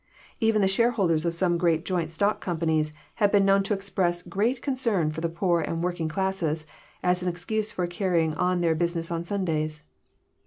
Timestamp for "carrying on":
7.85-8.61